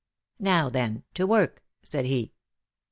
[0.39, 2.33] "Now, then, to work!" said he.